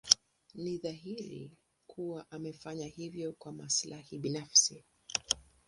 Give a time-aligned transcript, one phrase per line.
[0.55, 1.51] Ni dhahiri
[1.87, 4.83] kuwa amefanya hivyo kwa maslahi binafsi.